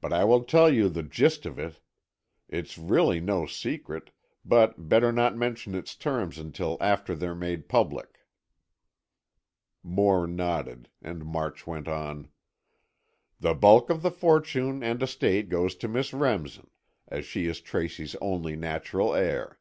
[0.00, 1.80] But I will tell you the gist of it.
[2.48, 4.10] It's really no secret,
[4.42, 8.20] but better not mention its terms until after they're made public."
[9.82, 12.28] Moore nodded, and March went on:
[13.38, 16.70] "The bulk of the fortune and estate goes to Miss Remsen,
[17.08, 19.58] as she is Tracy's only natural heir.